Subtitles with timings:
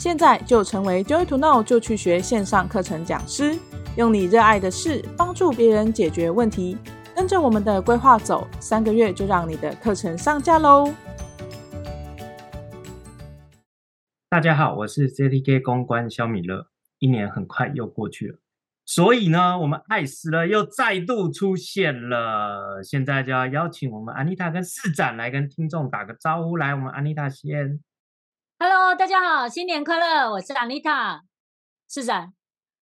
[0.00, 3.54] 现在就成为 Joy to Know 就去学线上课程讲师，
[3.98, 6.78] 用你热爱的事帮助别人解决问题。
[7.14, 10.90] 跟着我们的规划走，三个月就让你的课程上架喽！
[14.30, 16.68] 大家好，我是 JTK 公关萧米乐。
[16.98, 18.38] 一年很快又过去了，
[18.86, 22.82] 所以呢，我们爱死了又再度出现了。
[22.82, 26.56] 现在就要邀请我们安妮塔跟市长来跟听众打个招呼。
[26.56, 27.80] 来，我们安妮塔先。
[28.62, 30.30] Hello，大家好，新年快乐！
[30.32, 31.22] 我是安妮塔，
[31.88, 32.30] 市长。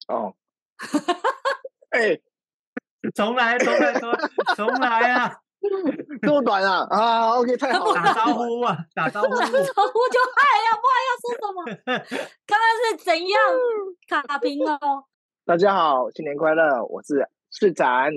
[0.09, 0.35] 哦，
[1.95, 2.19] 哎，
[3.15, 4.19] 重来，重来，重来，
[4.57, 5.39] 重来啊！
[6.21, 6.85] 这么短啊？
[6.91, 11.65] 啊，OK，太好了，打招呼啊，打招呼，打招呼就嗨呀，不然要说什么？
[12.45, 13.41] 刚刚是怎样
[14.09, 15.05] 卡屏哦？
[15.45, 16.85] 大家好，新年快乐！
[16.87, 18.11] 我是市长，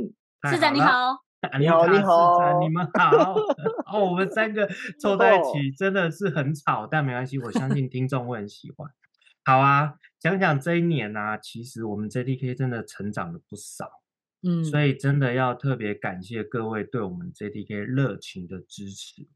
[0.50, 1.20] 市长你好。
[1.58, 3.34] 你好，你好，你们好。
[3.92, 4.68] 哦，我们三个
[5.02, 8.88] 凑在一起真的是很吵，但没关系，我相信听众会很喜欢。
[9.44, 13.90] 好啊，讲讲这一年啊，其实我们 JDK 真的成长了不少，
[14.44, 19.28] 嗯，所以真的要特别感谢各位对我们 JDK 热情的支持。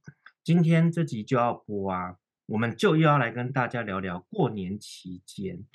[0.43, 5.65] 今天这集就要播啊，我们就又要来跟大家聊聊过年期间，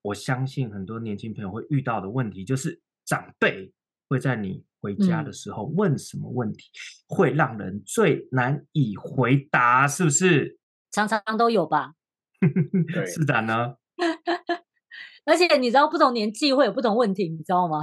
[0.00, 3.70] 我相信很多年轻朋友会遇到的问题，就是长辈
[4.08, 4.64] 会在你。
[4.84, 6.70] 回家的时候问什么问题
[7.08, 9.88] 会让人最难以回答？
[9.88, 10.58] 是不是？
[10.92, 11.94] 常常都有吧。
[13.08, 13.76] 是的呢？
[15.24, 17.80] 而且你知道，不同年纪会有不同问题，你知道吗？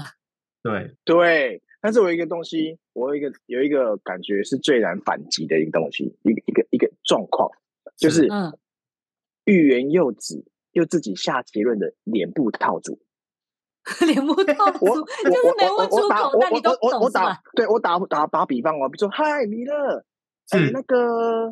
[0.62, 1.64] 对对。
[1.82, 7.50] 但是我有一个东西，我有一个有一个感觉是最难反击的一个东西，一个一个一个状况，
[7.98, 8.56] 就是嗯，
[9.46, 13.02] 欲言又止又自己下结论的脸部套组。
[14.06, 17.40] 脸部套组就是没问出口，那你都懂是吧？
[17.56, 20.04] 对，我打打打比方哦，比如说嗨米勒，
[20.52, 21.48] 哎那个，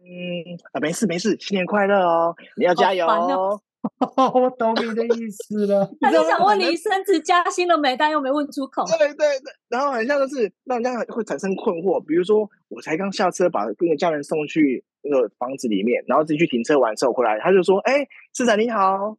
[0.00, 3.60] 嗯啊没事没事，新年快乐哦，你要加油哦。
[4.34, 5.90] 我懂你的意思了。
[6.02, 8.84] 他就想问你升职加薪了没，但又没问出口。
[8.84, 9.26] 对对对，
[9.70, 11.98] 然后很像就是让人家会产生困惑。
[12.04, 19.16] 比如说，我才刚下车把那个家人送去那个房子里面，然后自己去停车完之后回来，他就说：“哎，市长你好，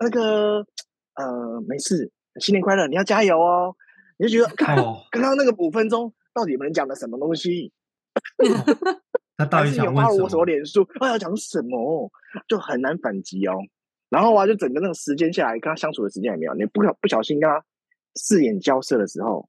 [0.00, 0.66] 那个。”
[1.26, 2.10] 呃，没事，
[2.40, 2.86] 新年快乐！
[2.86, 3.74] 你要加油哦。
[4.18, 4.76] 你就觉得，看
[5.10, 7.72] 刚刚那个五分钟，到底你们讲了什么东西？
[9.38, 10.24] 他到底想问什么？
[10.24, 10.86] 我什么脸书？
[10.98, 12.10] 他要讲什么？
[12.46, 13.54] 就很难反击哦。
[14.10, 16.54] 然后啊，就整个那个时间下来，跟他相处的时间也没有。
[16.54, 17.64] 你不不小心跟他
[18.16, 19.48] 四眼交涉的时候，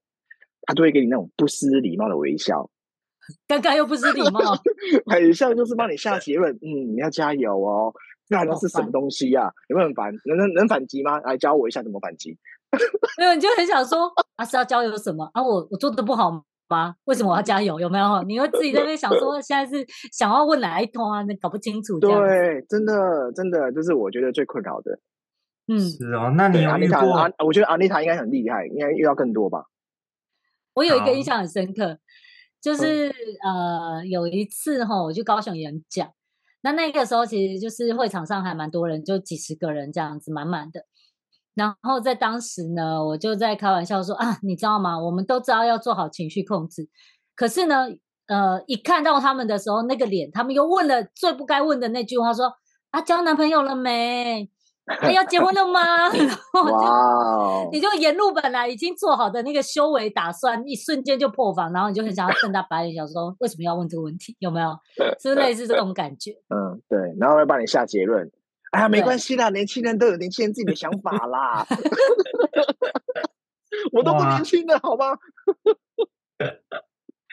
[0.62, 2.70] 他都会给你那种不失礼貌的微笑。
[3.46, 4.40] 刚刚又不失礼貌，
[5.06, 6.54] 很像就是帮你下结论。
[6.62, 7.92] 嗯，你要加油哦。
[8.32, 9.52] 那那是什么东西呀、啊？
[9.68, 10.12] 有没有很烦？
[10.24, 11.20] 能能能反击吗？
[11.20, 12.36] 来教我一下怎么反击。
[13.18, 15.42] 没有，你就很想说啊，是要加油什么啊？
[15.42, 16.30] 我我做的不好
[16.68, 16.96] 吗？
[17.04, 17.78] 为什么我要加油？
[17.78, 18.22] 有没有？
[18.22, 21.22] 你会自己在那边想说， 现在是想要问哪一通啊？
[21.22, 22.00] 你搞不清楚。
[22.00, 24.98] 对，真的真的，这是我觉得最困扰的。
[25.68, 26.32] 嗯，是哦。
[26.34, 26.96] 那你有遇过？
[26.96, 29.66] 阿妮塔，我觉得阿丽塔应该很厉害，应该遇到更多吧。
[30.74, 31.98] 我有一个印象很深刻，
[32.58, 33.10] 就是、
[33.44, 36.08] 嗯、呃，有一次哈，我去高雄演讲。
[36.62, 40.86] 那那个时候其实就是会场上还蛮多人，就几十个人这样子满满的。
[41.54, 44.98] 然后在当时呢，我就在开玩笑说啊，你知道吗？
[44.98, 46.88] 我们都知道要做好情绪控制，
[47.34, 47.88] 可是呢，
[48.26, 52.54] 呃，一看到他们的时候，那个脸，他们又问了最不该问的那句话，说
[52.90, 54.48] 啊，交男朋友了没？
[54.86, 56.08] 还要结婚了吗？
[56.16, 64.36] 然后就你就沿路本来已经做好的那个修为打算，一瞬间就破防，然后你就很想要瞪大白眼，想说为什么要问这个问题？
[64.40, 64.70] 有没有？
[65.20, 66.32] 是不是类似这种感觉？
[66.54, 66.98] 嗯，对。
[67.20, 68.30] 然后会帮你下结论。
[68.72, 71.66] 哎呀，没关系啦，年轻人都有年轻人自己的想法啦。
[73.92, 75.16] 我都不年轻了，好吗？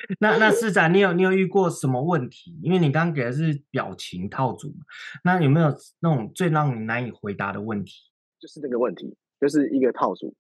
[0.19, 2.59] 那那市长，你有你有遇过什么问题？
[2.63, 4.73] 因为你刚刚给的是表情套组，
[5.23, 5.67] 那有没有
[5.99, 7.93] 那种最让你难以回答的问题？
[8.39, 10.33] 就是这个问题，就是一个套组，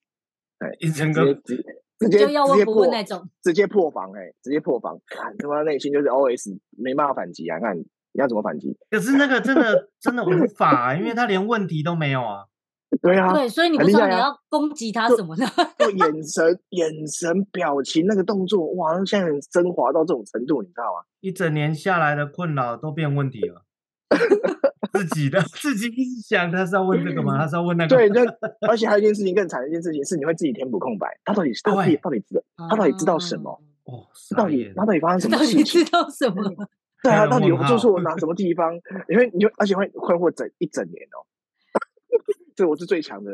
[0.59, 1.63] 哎，一整个直接
[1.99, 7.59] 直接要问不问那种，直接破防，哎，直接破防，看他妈内心就是 OS，没办法反击啊！
[7.59, 8.75] 看你要怎么反击？
[8.89, 12.45] 可是那个真的真的无法啊，因为他连问题都没有啊。
[13.01, 15.45] 对啊，对，所以你不知道你要攻击他什么呢，
[15.77, 21.05] 就眼神、眼神、表情那个动作，哇，现在很升华到这种程度，你知道吗？
[21.21, 23.63] 一整年下来的困扰都变问题了。
[24.91, 27.37] 自己的自己一直想，他是要问这个吗？
[27.37, 27.95] 他是要问那个？
[27.95, 28.25] 对，那
[28.67, 31.07] 而且还有一件事情更惨的一件事情是，你会自己填补空白。
[31.23, 33.51] 他到底是他到底到底知道他到底知道什么？
[33.85, 35.63] 哦，到底他到底发生什么事情？
[35.63, 36.43] 知道什么？
[37.03, 38.73] 对啊，到底我做错哪什么地方？
[39.07, 41.21] 因为你而且会困惑整一整年哦。
[42.59, 43.31] 这我是最强的。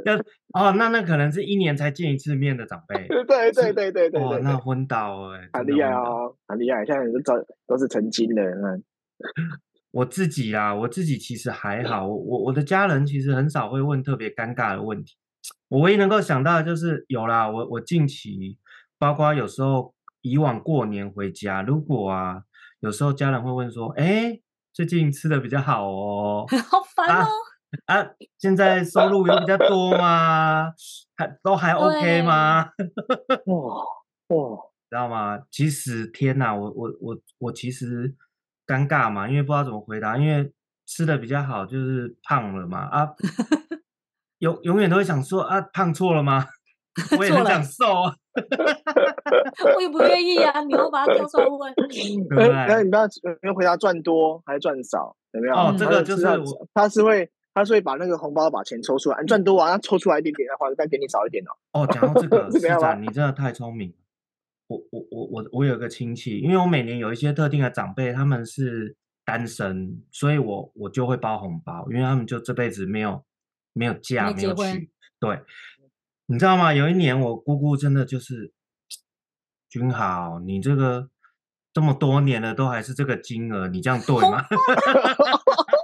[0.53, 3.07] 哦，那那可能是一年才见一次面的长辈。
[3.25, 4.21] 对对对对对对。
[4.21, 6.85] 哦，那昏倒哎，很厉害哦，很厉害。
[6.85, 8.43] 现在都都都是成精的，
[9.89, 15.15] 我自己啊，我自己其实还好，我我我的家人其实很少会问特别尴尬的问题。
[15.69, 18.59] 我唯一能够想到的就是有啦，我我近期
[18.99, 22.43] 包括有时候以往过年回家，如果啊，
[22.79, 24.39] 有时候家人会问说，哎，
[24.71, 27.27] 最近吃的比较好哦， 好烦哦啊，
[27.85, 28.05] 啊，
[28.37, 30.73] 现在收入有比较多吗？
[31.15, 32.69] 还都还 OK 吗？
[33.45, 33.75] 哇
[34.35, 34.57] 哇，
[34.89, 35.39] 知道吗？
[35.51, 38.15] 其实天哪，我我我我其实
[38.65, 40.51] 尴尬嘛，因为不知道怎么回答，因为
[40.87, 43.09] 吃的比较好，就是胖了嘛啊。
[44.39, 46.45] 永永远都会想说啊，胖错了吗？
[47.17, 48.15] 我也很想瘦啊，
[49.75, 50.61] 我也不愿意啊。
[50.61, 55.15] 你要把它挑出来问，对那你不要，你要回答赚多还是赚少？
[55.31, 55.53] 有没有？
[55.55, 56.23] 哦，这个就是
[56.73, 61.81] 他是会，他所以把那个红包把钱抽出来，你赚多啊，他抽出来一点点的话，再给你少一点哦。
[61.81, 63.91] 哦，讲到这个， 市长，你真的太聪明。
[64.67, 73.23] 我我我我我有个亲戚，因为我每年有一些特定的长辈，他们是单身，所以我我就会包红包，因为他们就这辈子没有。
[73.77, 75.41] 没有嫁，没有娶，对，
[76.27, 76.73] 你知道吗？
[76.73, 78.53] 有一年我姑姑真的就是，
[79.67, 81.09] 君豪，你这个
[81.73, 84.45] 这么多年了都还是这个金额，你这样对吗？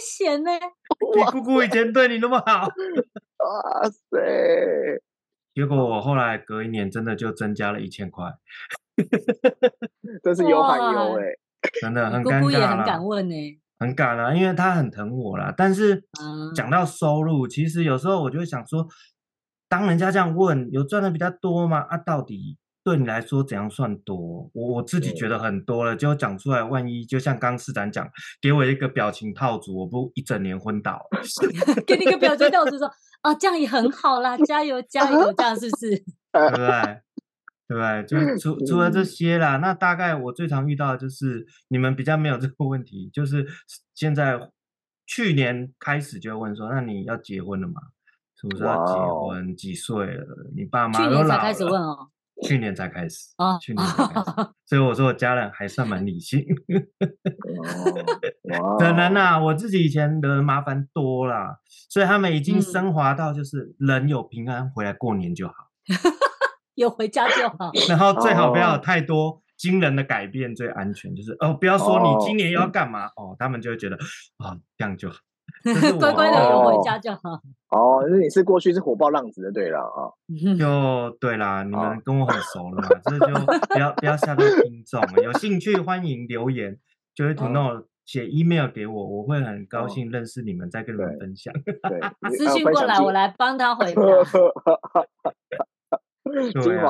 [0.00, 0.50] 还被嫌呢？
[1.14, 2.62] 你姑姑以前对你那么好，
[3.44, 5.02] 哇塞！
[5.54, 8.32] 结果我后来隔一年真的就增加了一千块，
[10.22, 11.24] 这是有喊有哎，
[11.80, 12.40] 真的很尴尬。
[12.40, 13.34] 姑姑也很敢问呢。
[13.78, 15.52] 很敢啊，因为他很疼我啦。
[15.56, 16.04] 但是
[16.54, 18.86] 讲到收入，其实有时候我就会想说，
[19.68, 21.78] 当人家这样问，有赚的比较多吗？
[21.88, 24.50] 啊，到底对你来说怎样算多？
[24.54, 28.08] 我我自己觉得很多了，结果讲出来，万一就像刚市长讲，
[28.40, 31.00] 给我一个表情套组，我不一整年昏倒。
[31.86, 32.90] 给你一个表情套组说，
[33.22, 35.90] 啊，这样也很好啦，加油加油，这样是不是？
[36.32, 37.00] 对不对？
[37.68, 38.04] 对不对？
[38.06, 43.46] 就除除了这些啦，那大概我最常遇到的就是你们比较没有这个问题，就是
[43.94, 44.50] 现在
[45.06, 47.74] 去年开始就问说，那你要结婚了吗？
[48.40, 50.24] 是不是要结婚.几岁了？
[50.56, 51.22] 你爸妈都老了。
[51.22, 52.08] 去年才开始问哦。
[52.42, 54.48] 去年才开始啊，去年才开始。
[54.66, 56.44] 所以我说我家人还算蛮理性。
[58.78, 65.54] 可能啊，我自己以前的麻烦多了，所以他们已经升华到就是人有平安回来过年就好。
[66.74, 73.96] 有回家就好，然后最好不要有太多惊人的改变，最安全就是哦，不要说你今年要干嘛哦，他们就会觉得
[74.38, 75.16] 啊，这样就好，
[75.98, 77.40] 乖乖的有回家就好。
[77.70, 80.10] 哦，那你是过去是火爆浪子的对了啊，
[80.58, 83.34] 就对啦，你们跟我很熟了嘛，这就
[83.72, 86.78] 不要不要吓到听众，有兴趣欢迎留言
[87.14, 91.54] ，Joy to Know 写 email 给我，我会很高兴认识你们，再跟你们分享。
[92.36, 94.02] 私信过来，我来帮他回答。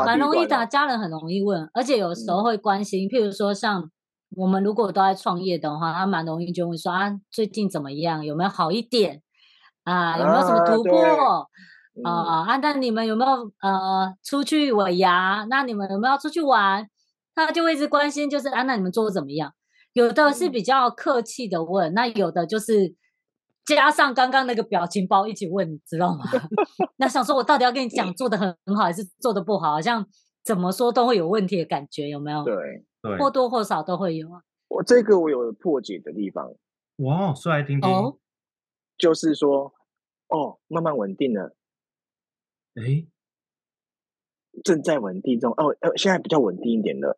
[0.05, 3.09] 蛮容易的，家人很容易问，而且有时候会关心。
[3.09, 3.91] 譬如说，像
[4.37, 8.25] 我们如果都在创业的话，他蛮容易就会说啊，最近怎么样？
[8.25, 9.23] 有没有好一点？
[9.85, 11.49] 啊，有没有什么突破？
[12.05, 15.47] 啊啊，那你们有没有呃出去尾牙？
[15.51, 16.89] 那你们有没有出去玩？
[17.35, 19.53] 他就会一直关心，就是啊，那你们做的怎么样？
[19.93, 22.95] 有的是比较客气的问，那有的就是。
[23.67, 26.25] 加上刚刚那个表情包一起问，你知道吗？
[26.97, 29.73] 那想说，我到底要跟你讲 做的很很好，还是做的不好？
[29.73, 30.05] 好像
[30.43, 32.43] 怎么说都会有问题的感觉，有没有？
[32.43, 32.55] 对
[33.03, 34.43] 对，或多或少都会有啊。
[34.69, 36.55] 我这个我有破解的地方。
[36.97, 37.91] 哇，说来听听。
[37.91, 38.19] 哦，
[38.99, 39.73] 就是说，
[40.29, 41.57] 哦，慢慢稳定了。
[42.75, 43.09] 诶，
[44.63, 45.51] 正在稳定中。
[45.53, 47.17] 哦，呃，现在比较稳定一点了。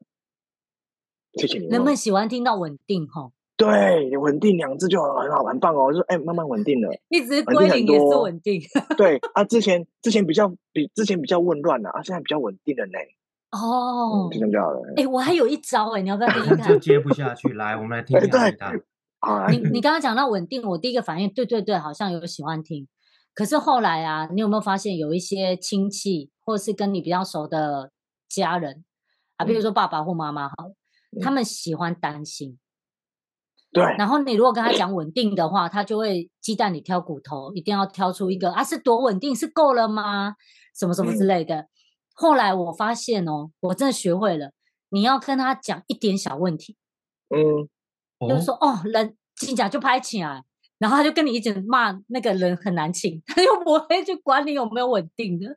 [1.34, 1.66] 谢谢你。
[1.68, 3.06] 能不能喜欢听到稳定？
[3.08, 3.32] 哈。
[3.56, 5.92] 对，稳定两字就很好，很棒哦。
[5.92, 8.60] 就说哎，慢慢稳定了， 一直归零也是稳定。
[8.96, 12.98] 对啊，之前之前比较比之前比较混乱了啊，现在比较稳定了呢。
[13.52, 14.80] 哦，这样就好了。
[14.96, 16.68] 哎，我还有一招哎，你要不要听听 看？
[16.68, 18.50] 就接不下去，来，我们来听听看。
[19.50, 22.88] 你你刚刚讲到稳定，我第一个反应，对对对，好像有喜欢听。
[23.34, 27.92] 可是后来啊，你有没有发现有一些亲戚，或是跟你比较熟的
[28.28, 28.84] 家人
[29.36, 30.54] 啊，比如说爸爸或妈妈，好，
[31.20, 32.58] 他们喜欢担心。
[33.70, 40.34] 对，然后你如果跟他讲稳定的话，他就会鸡蛋里挑骨头，一定要挑出一个啊，是多稳定，是够了吗？
[40.78, 41.56] 什么什么之类的。
[41.56, 41.68] 嗯、
[42.12, 44.52] 后来我发现哦，我真的学会了，
[44.90, 46.76] 你要跟他讲一点小问题，
[47.28, 47.68] 嗯，
[48.28, 50.42] 就是说哦，人请假就拍起来，
[50.78, 55.56] 然后他就跟你一直骂那个人很难请， 他又不会去管你有没有稳定的。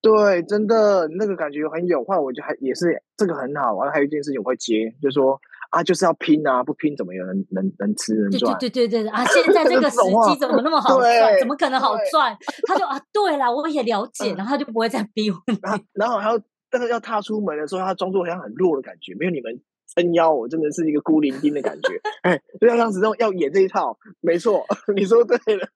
[0.00, 3.74] 对，真的那个感觉很有，话我就还也是这个很好。
[3.74, 5.40] 完了还有一件事情我会接，就是说。
[5.74, 6.62] 啊，就是要拼啊！
[6.62, 8.56] 不拼怎么有人能能吃能赚？
[8.60, 9.24] 对对对对 啊！
[9.26, 11.38] 现在这个时机怎么那么好赚？
[11.40, 12.36] 怎么可能好赚？
[12.68, 15.58] 他就啊，对了，我也了 解，然后他就不会再逼问你。
[15.94, 16.40] 然后还要，
[16.70, 19.60] 但是要踏出门的时候，他装作好像很弱的感觉，没有你们
[19.94, 22.00] 撑腰，我真的是一个孤零零的感觉。
[22.22, 24.64] 哎，就像当时要演这一套，没错，
[24.94, 25.66] 你说对了。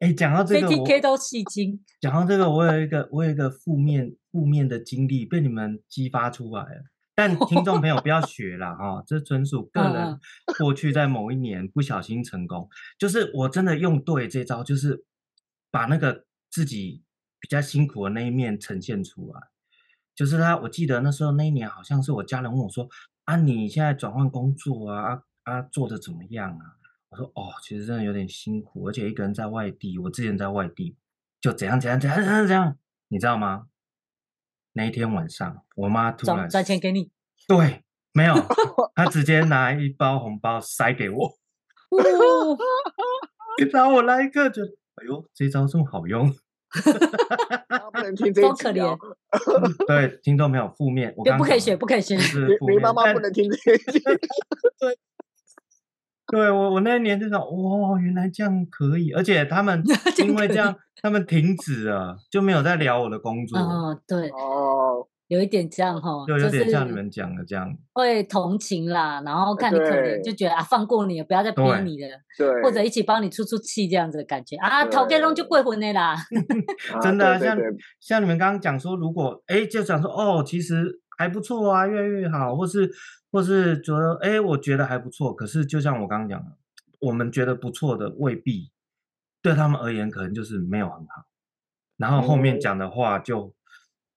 [0.00, 1.80] 哎，讲到这个，ATK 都戏精。
[2.02, 6.82] 讲到这个，我有一个我有一个负面负面的经历被你们激发出来了。
[7.16, 10.20] 但 听众朋友不要学了哈，这纯属个人
[10.58, 12.68] 过去在某一年不小心成功，
[12.98, 15.02] 就是我真的用对这招，就是
[15.70, 17.02] 把那个自己
[17.40, 19.40] 比较辛苦的那一面呈现出来。
[20.14, 22.88] 就是他，我记得那时候那一年好像是我家人问我说
[23.24, 26.64] ：“啊，你现在转换工作啊啊，啊做的怎么样啊？”
[27.10, 30.96] 我说：“哦，其实真的有点辛苦，而且一个人在外地，我之前在外地
[31.40, 32.76] 就怎样怎样怎样怎样怎样，
[33.08, 33.66] 你知道吗？”
[34.76, 37.10] 那一天晚上，我妈突然转钱给你，
[37.48, 38.34] 对，没有，
[38.94, 41.32] 她直接拿一包红包塞给我，
[43.72, 46.30] 然后我那一刻觉得，哎呦，这招这么好用，
[47.90, 48.98] 不能听这一集哦。
[49.86, 53.98] 对，听到没有负面，我不可以学，不可以学，是你妈妈不能听这一集。
[53.98, 54.98] 对，
[56.28, 59.82] 对我我那一年就想，哇，原来这样可以，而且他们
[60.18, 60.74] 因为这样。
[61.02, 63.58] 他们停止了，就没有再聊我的工作。
[63.58, 76.16] 哦，对，哦，有一点这样哈，就有点像你们讲的这样，会同情啦，然后看你可怜，就觉得啊，放过你，不要再逼你了，对，或者一起帮你出出气这样子的感觉啊，头家龙就过婚的啦，
[77.02, 77.56] 真的，像
[78.00, 82.90] 像你们刚刚讲说，如果哎，就讲说哦，其实还不错啊，越来越好，或是
[83.30, 86.56] 或是觉得哎，我觉得还不错，可是就像我刚刚讲的，
[87.00, 88.70] 我们觉得不错的未必。
[89.42, 91.24] 对他们而言，可能就是没有很好，
[91.98, 93.54] 然后后面讲的话就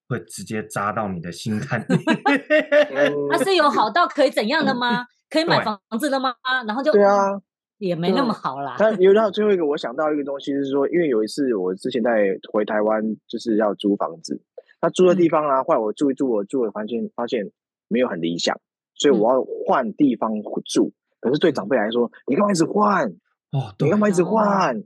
[0.08, 1.86] 会直接扎到你的心坎里。
[3.30, 5.06] 那是有好到可以怎样的吗？
[5.28, 6.34] 可以买房子的吗？
[6.66, 7.40] 然后就对啊，
[7.78, 8.74] 也没那么好啦。
[8.76, 14.42] 但有到最后一个，我想到一个东西是说，因为有一次我之前在回台湾，就是要租房子，
[14.80, 17.50] 他住的地方啊，后来我住一住，我住的环境发现
[17.88, 18.60] 没有很理想，
[18.94, 20.32] 所以我要换地方
[20.64, 20.92] 住。
[21.20, 23.08] 可是对长辈来说，你干嘛一直换？
[23.52, 24.82] 哦，你干嘛一直换？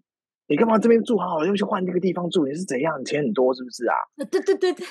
[0.46, 2.44] 你干嘛这边住好好，又去换那个地方住？
[2.46, 3.04] 你是怎样？
[3.04, 3.94] 钱很多是不是啊？
[4.16, 4.86] 对对对对，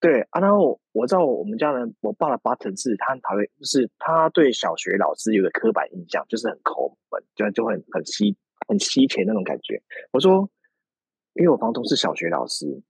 [0.00, 0.40] 对啊。
[0.40, 8.36] 然后我知道我们家人，我爸的 button 是他很讨厌，就是他对小学老师有个刻板印象，就是很抠门，就就很很吸
[8.68, 9.80] 很吸钱那种感觉。
[10.12, 10.50] 我说，
[11.34, 12.82] 因为我房东是小学老师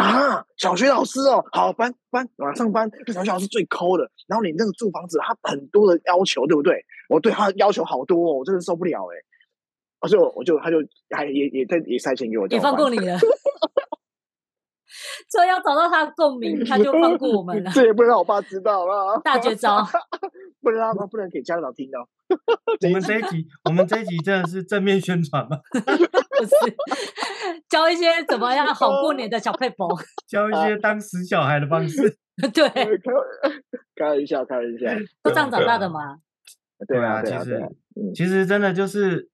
[0.00, 4.10] 啊，小学老师哦，好搬搬马上搬，这小学老师最抠的。
[4.26, 6.84] 然后你那个住房子，他很多的要求，对不对？
[7.08, 9.16] 我对他要求好多哦，我真的受不了哎。
[10.08, 10.76] 所以我就他就
[11.10, 13.18] 还也也在也塞钱给我，也放过你了。
[15.28, 17.70] 所以要找到他的共鸣，他就放过我们了。
[17.74, 19.18] 这也不能让我爸知道啊！
[19.24, 19.84] 大绝招，
[20.62, 22.08] 不能让他不能给家长听到。
[22.84, 25.58] 我们这一集，我们这一集真的是正面宣传吗？
[25.72, 26.54] 不是，
[27.68, 29.88] 教一些怎么样好过年的小撇步，
[30.28, 32.16] 教一些当死小孩的方式。
[32.52, 32.68] 对，
[33.94, 34.86] 开玩笑，开玩笑，
[35.22, 36.18] 都这样长大的吗？
[36.86, 37.68] 对啊，其实
[38.14, 39.30] 其实真的就是。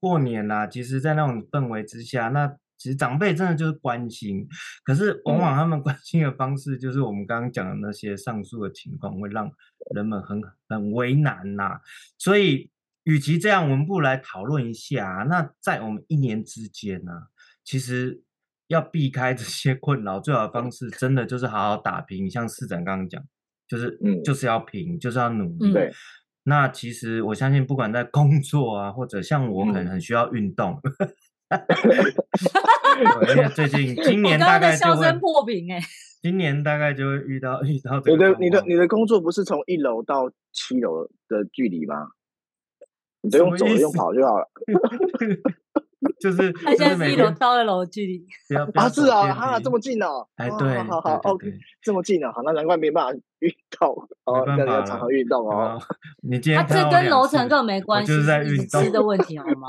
[0.00, 4.46] 过年啦，其实，在那种氛围之下，那其实长辈真的就是关心，
[4.84, 9.50] 可是往往他们关心的方式，就是我们刚刚讲的那些上述的情况，会让
[9.94, 11.80] 人们很很为难呐。
[12.16, 12.70] 所以，
[13.04, 17.12] 与其这样，我们不如来讨论一下，那在我们一年之间呢，
[17.64, 18.22] 其实
[18.68, 22.30] 要避开这些困扰，最好的方式，真的就是好好打拼。
[22.30, 23.22] 像市长刚刚讲，
[23.66, 25.72] 就是嗯，就是要拼，就是要努力。
[25.72, 25.92] 对。
[26.44, 30.80] 那其实我相信，不管在工作啊，或者像我可能很需要运动，
[33.34, 35.80] 因为最近 今年大概就会破屏哎，
[36.20, 42.08] 今年大概就会遇到遇到你的你的你的工作不是从一楼到七楼的距离吗？
[43.22, 44.48] 你就用走用跑就好了。
[46.20, 48.24] 就是他现在是一楼到二楼距离
[48.74, 51.52] 啊，是啊，哈，这么近哦，哎，对，好好 OK，
[51.82, 53.90] 这么近啊，好，那难怪没办法运动
[54.24, 55.76] 哦，那要常常运动哦。
[56.22, 59.66] 你今天他这跟楼层根本没关系，就是在运动的问题，好吗？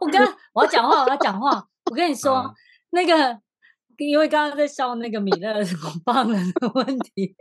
[0.00, 0.20] 我跟
[0.52, 2.54] 我要讲话，我要讲话，我跟你说
[2.90, 3.40] 那个。
[3.96, 6.36] 因为刚刚在笑那个米勒很棒的
[6.74, 7.32] 问题，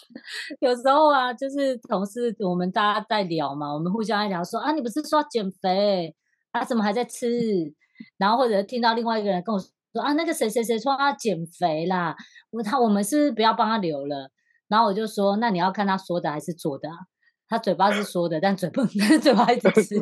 [0.60, 6.16] 有时候啊，就是同事我们大家在聊嘛，我们互相在聊说啊，你不是说要减肥，
[6.52, 7.28] 啊怎么还在吃？
[8.16, 12.16] 然后或者听到另外一个人跟我说啊，那个谁谁谁说他要减肥啦，
[12.52, 14.30] 我他我们是不是不要帮他留了？
[14.68, 16.96] 然后我就说，那你要看他说的还是做的啊？
[17.50, 19.96] 他嘴巴是说的，但嘴不， 但嘴巴一直吃。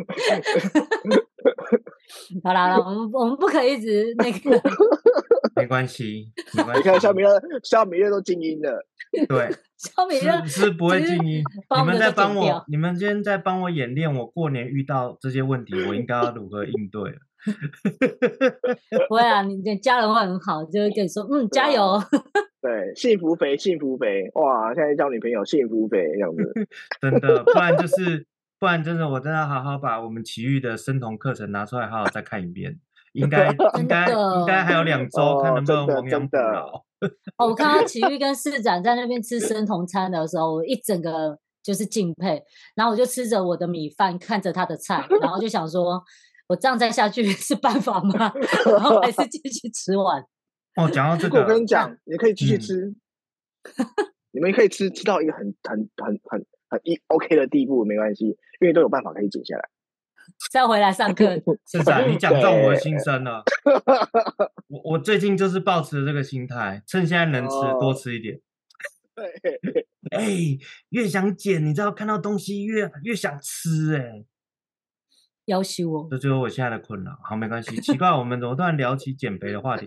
[2.42, 4.60] 好啦，我们我们不可以一直那个。
[5.56, 6.82] 没关系，没关系。
[6.82, 8.86] 你看小米乐，小米乐都静音了。
[9.26, 9.48] 对，
[9.78, 11.42] 小米勒是不会静音。
[11.78, 17.14] 你们在帮我，你们今天在帮我演练，我过年遇到这些问题，我应该要如何应对？
[19.08, 21.98] 不会啊，你的家人会很好，就会跟你说，嗯，加油。
[22.60, 24.74] 对，幸福肥，幸福肥，哇！
[24.74, 26.52] 现在交女朋友，幸福肥这样子，
[27.00, 28.26] 真的，不然就是，
[28.66, 32.76] 不然真的，我真的好好把我们奇遇的生酮课程拿出来，好好再看一遍。
[33.12, 33.46] 应该，
[33.78, 36.84] 应该，应该还有两周，哦、看能不能亡羊补牢。
[37.38, 42.42] 哦，我看到奇遇跟市长在那边吃生酮餐的时候，我一整个就是敬佩。
[42.74, 46.02] 然后我就吃着我的米饭，看着他的菜，然后就想说，
[46.48, 48.32] 我这样再下去 是办法吗？
[48.66, 50.20] 然后还是继续吃完。
[50.74, 52.86] 哦，讲到这个，我跟你讲，你可以继续吃，
[53.62, 53.86] 嗯、
[54.32, 58.26] 你们可以吃吃到一个很很很很很一 OK 的地步，没关系，
[58.60, 59.68] 因为都有办法可以减下来。
[60.50, 63.44] 再回来上课， 是啊，你讲中我的心声了。
[64.68, 68.40] 我我最近就是抱持这个心态，趁现在能吃，哦、多吃一点。
[69.14, 69.60] 对，
[70.10, 70.58] 哎、欸，
[70.90, 74.24] 越想减，你知道看到东西越越想吃、欸，哎。
[75.46, 77.16] 要挟我，这就是我现在的困扰。
[77.22, 77.80] 好，没关系。
[77.80, 79.86] 奇怪，我们怎么突然聊起减肥的话题，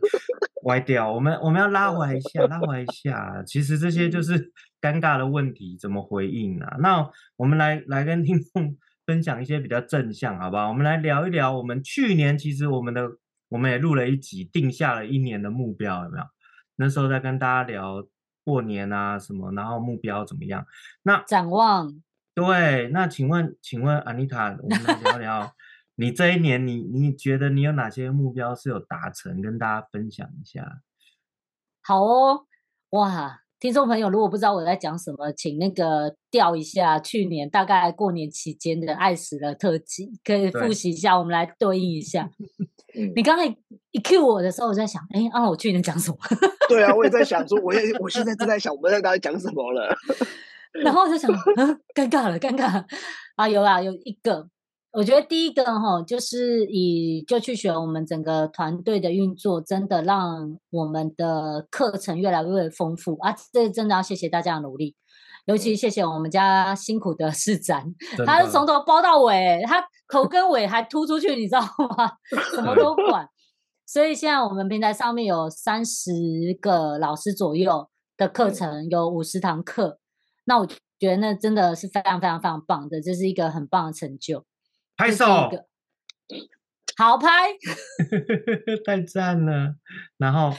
[0.69, 1.11] 歪掉？
[1.11, 3.43] 我们我们要拉回来一下，拉回来一下。
[3.43, 4.39] 其实这些就是
[4.79, 6.77] 尴尬的问题，怎么回应啊？
[6.79, 10.69] 那我们来来跟听众 分享一些比较正向，好不好？
[10.69, 13.09] 我们来聊一聊，我们去年其实我们的
[13.49, 16.23] 我们也录了一集，定下了一年的目标，有没有？
[16.75, 18.05] 那时候在跟大家聊
[18.43, 20.63] 过年啊什么，然后目标怎么样？
[21.01, 21.91] 那展望。
[22.35, 25.53] 对，那请问，请问安妮塔，我们来聊聊
[26.00, 30.82] 你这一年你，你你觉得你有哪些目标是有达成，跟大家分享一下。
[31.84, 32.46] 好哦，
[32.91, 42.29] 哇，听众朋友，如果不知道我在讲什么，请那个调一下去年大概过年期间的爱死了特辑，可以复习一下，我们来对应一下。
[43.13, 43.46] 你刚才
[43.91, 46.18] 一 cue 我的时候，我在想，哎，啊，我去年讲什么？
[46.70, 49.94] 对啊，我也在想说， 我也我现在正在想，我们在到底讲什么了。
[50.82, 52.86] 然后我就想，嗯，尴尬了，尴尬了
[53.36, 53.50] 啊！
[53.50, 54.48] 有啊，有一个，
[54.91, 63.36] 我觉得第一个哈，就是以就去学我们整个团队的运作，真的让我们的课程越来越丰富啊！
[63.53, 64.96] 这真的要谢谢大家的努力，
[65.46, 67.93] 尤其谢谢我们家辛苦的市长，
[68.25, 72.12] 他是从头包到尾，他头跟尾还突出去，你知道吗？
[72.55, 73.29] 什么都管。
[73.86, 76.12] 所以现在我们平台上面有三十
[76.60, 79.99] 个老师左右的课程，有五十堂课。
[80.45, 84.43] 那我觉得那真的是非常非常非常棒的，这是一个很棒的成就。
[84.99, 85.25] 拍手，
[86.97, 87.53] 好拍，
[88.85, 89.75] 太赞了。
[90.17, 90.53] 然后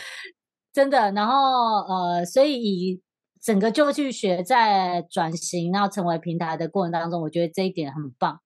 [0.73, 1.35] 真的，然后
[1.83, 3.03] 呃，所以以
[3.39, 8.41] 整个就去学在转型，然后成为平台的过程当中，我觉得这一点很棒。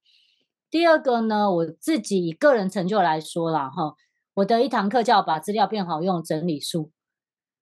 [0.68, 3.94] 第二个呢，我自己以个人成就来说啦，哈，
[4.34, 6.90] 我的一堂课叫把资料变好用整理术，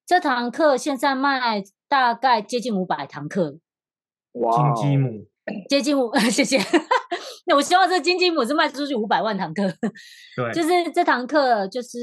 [0.06, 3.58] 这堂课现在卖大概接近五百堂课。
[4.32, 5.26] 哇，金鸡母，
[5.68, 6.58] 接近五， 谢谢。
[7.44, 9.62] 那我希望这金鸡母是卖出去五百万堂课，
[10.36, 11.98] 对，就是这堂课就是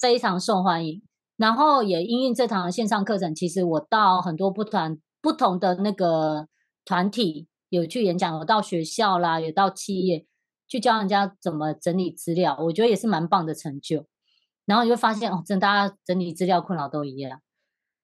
[0.00, 1.02] 非常受欢迎。
[1.36, 6.48] 然后也因应这堂线上课程，其实我到很多不团不同的那个
[6.84, 10.26] 团体有去演讲，有到学校啦，有到企业
[10.66, 14.06] 去教人家怎么整理资料，我觉得也是蛮棒的成就。
[14.66, 17.40] 然后你会发现哦，真的大家整理资料困扰都一样。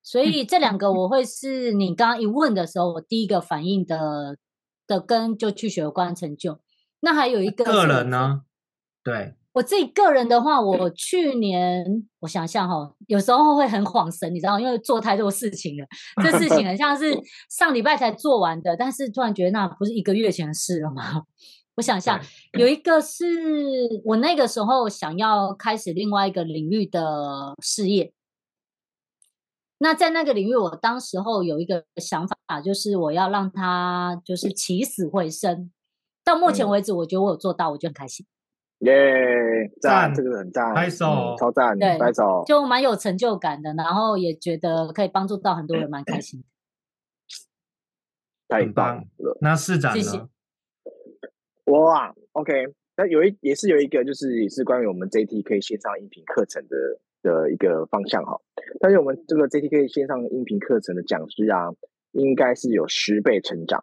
[0.03, 4.37] 所以这两个我会是你刚刚一问的时候，我第一个反应的
[4.87, 6.61] 的跟就去学有关成就。
[7.01, 8.43] 那还有一个个人呢？
[9.03, 11.85] 对，我自己个人的话，我去年
[12.21, 15.87] 我想想哈，有时候会很恍神，你知道，因为做太多事情了。
[16.23, 17.15] 这事情很像是
[17.51, 21.23] 上礼拜才做完的，但是突然觉得那不是一个月前的事了吗？
[21.77, 22.19] 我想想，
[22.59, 23.25] 有一个是
[24.05, 28.13] 我那个时候想要开始另外一个领域的事业。
[29.79, 35.71] 那在那个领域，我当时候有一个想法，就是我要让他就是起死回生。
[36.25, 38.25] 到目前为止，我觉得我有做到，我就很开心。
[38.79, 38.93] 耶，
[39.81, 46.45] 赞，这个很赞，拍手，超赞，对，拍手，就蛮有成就感的，然后也觉得可以帮助到很多人，蛮开心。
[48.49, 50.03] 太棒了，那市长呢？
[50.03, 50.19] 谢谢。
[51.73, 52.53] 哇，OK，
[52.97, 56.77] 那有一也是有一个，就是也是关于我们 JTK 线上音频课程的。
[57.25, 58.39] 的一个方向哈，
[58.79, 61.73] 但是我们这个 JTK 线上音频课程的讲师啊，
[62.13, 63.83] 应该是有十倍成长，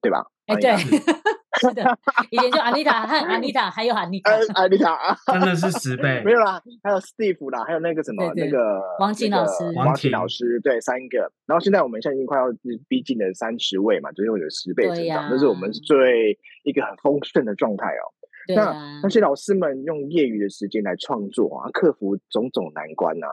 [0.00, 0.24] 对吧？
[0.46, 0.74] 哎，对，
[1.60, 1.84] 是的，
[2.30, 5.14] 以前就安妮塔和安妮塔，还有安妮塔，安 妮塔。
[5.30, 11.30] 真的是十倍， 没有啦，还有 Steve 啦，还有那个什么那个王琴老师，王琴老师，对，三个。
[11.46, 12.46] 然后现在我们现在已经快要
[12.88, 18.08] 逼近了三十位嘛，就是有十倍成长，这是我们最一个很丰盛的状态哦。
[18.54, 23.28] 那、啊、那些老师们用业余的时间来创作啊，克服种种难关啊，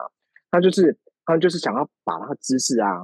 [0.50, 3.02] 他就是他就是想要把他的知识啊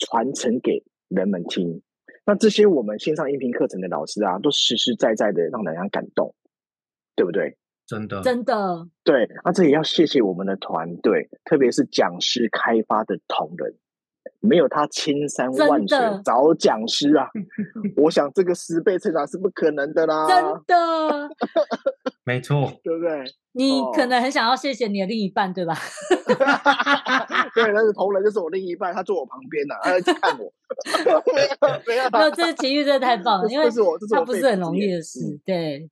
[0.00, 1.82] 传承给人们听。
[2.26, 6.34] 那这些我们线上音频课程的老师啊，都实实在在的让人家感动，
[7.16, 7.56] 对不对？
[7.86, 8.86] 真的真的。
[9.02, 13.74] 对，那这也要谢谢我们的团队，特别是讲师开发的同仁。
[14.40, 17.26] 没有他千山万水找讲师啊，
[17.96, 20.26] 我想这个十倍成长是不可能的啦。
[20.28, 21.28] 真的，
[22.24, 23.24] 没错，对不对？
[23.52, 25.74] 你可能很想要谢谢你的另一半，对吧？
[27.54, 30.52] 对，但是同仁就是我另一半，他坐我旁边呢，他在看我。
[30.94, 31.10] 没
[31.46, 35.90] 有，没有，这奇遇真的太棒了，因为这是我，这是我，他不是很容易的事，对，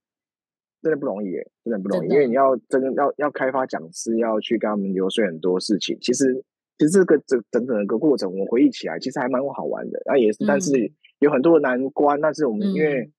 [0.80, 6.44] 真的不容易耶，真的不容易，因为你要真的要要开发讲师，要去跟他们游说很多事情，其实。
[6.78, 9.98] 其实这个整整整个过程，我回忆起来，其实还蛮好玩的。
[10.06, 12.20] 啊，也是，但是有很多的难关。
[12.20, 13.12] 但是我们因为，嗯、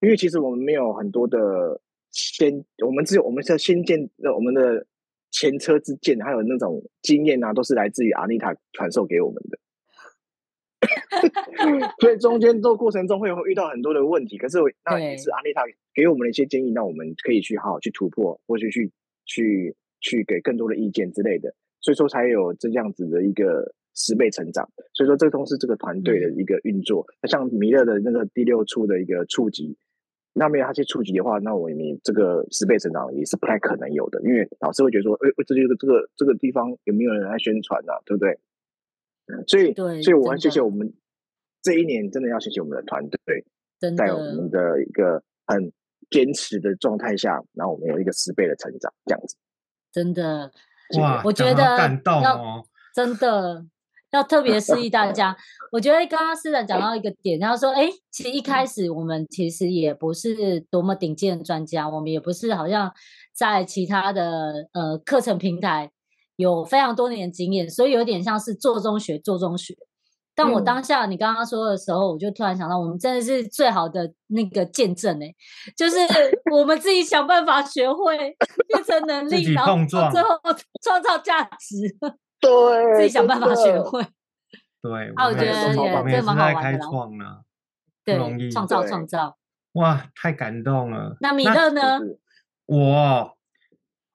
[0.00, 1.80] 因为其实我们没有很多的
[2.10, 4.86] 先，我们只有我们是先见，我们的
[5.30, 9.58] 前车之鉴，还有那种经验啊，都是来自于阿丽塔传授给我们的。
[12.00, 15.62] 所以中间这个过程中会有遇到很多的问题，可是那也是阿丽塔
[15.94, 18.90] 给我们的一些建议，让我们可以去好好去突破，或者去
[19.26, 21.54] 去去给更多的意见之类的。
[21.86, 24.68] 所以说才有这样子的一个十倍成长。
[24.92, 27.06] 所以说这都是这个团队的一个运作。
[27.22, 29.76] 那、嗯、像弥勒的那个第六处的一个触及，
[30.32, 34.20] 那没有他去触及的话，那我你这个十倍成长也是不太可能有的。
[34.22, 37.94] 因为老师会觉得说，哎，这就是这个这个地方有没有人来宣传啊？
[38.04, 38.36] 对不对？
[39.46, 40.92] 所以，对，所以我很谢谢我们
[41.62, 43.44] 这一年，真的要谢谢我们的团队，
[43.96, 45.72] 在我们的一个很
[46.10, 49.36] 坚持的状态下，然后我们有一个十倍的成长，这样子，
[49.92, 50.50] 真的。
[50.98, 53.64] 哇，我觉得要感动哦，真的
[54.12, 55.36] 要特别示意大家。
[55.72, 62.92] 我觉得刚刚思然讲到一个点，他说：“哎，其实一开始我们其实也不是多么顶尖的专家，我们也不是好像
[63.34, 65.90] 在其他的呃课程平台
[66.36, 69.76] 有非常多年经验，所以有点像是做中学，做中学。”
[70.36, 75.34] 但我当下你刚刚说的时候，我就突然想到，我们真的是最好的那个见证哎，
[75.74, 75.96] 就是
[76.52, 78.16] 我们自己想办法学会
[78.68, 80.28] 变成能力，然后最后
[80.82, 81.96] 创造价值，
[82.38, 84.02] 对，自己想办法学会，
[84.82, 85.74] 对，啊，我觉得
[86.10, 87.42] 也这蛮好玩的，开创了，
[88.04, 89.36] 对，创造创造，
[89.72, 91.16] 哇，太感动了。
[91.20, 91.98] 那米勒呢？
[92.66, 93.35] 我。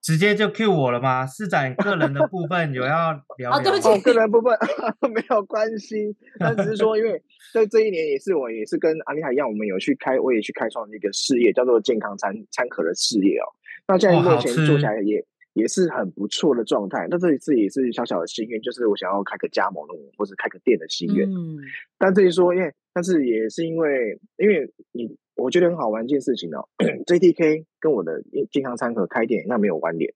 [0.01, 1.25] 直接就 cue 我了吗？
[1.27, 3.51] 是在 个人的部分有要聊聊？
[3.51, 4.57] 哦，对不起，个人部分
[5.13, 7.21] 没有关系，但只是说，因为
[7.53, 13.45] 在这一年也是我也是跟阿丽塔一样，我们有去开，我也去开创一个事业，叫做健康餐餐盒的事业哦。
[13.87, 17.05] 那现在目前做起来也也是很不错的状态。
[17.09, 21.29] 那这一次也是小小的心愿，就是我想要开个加盟的，或者开个店的心愿。
[21.29, 21.57] 嗯，
[21.99, 25.15] 但这一说，因为但是也是因为，因为你。
[25.41, 26.67] 我觉得很好玩一件事情哦
[27.05, 30.13] ，JDK 跟我的健康餐盒开店那没有关联，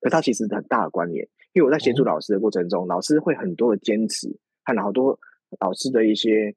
[0.00, 4.28] 可它其实很大的关联，因为我在协助老师的过程中，老师会很多的坚持，
[4.64, 5.18] 看了好多
[5.60, 6.54] 老师的一些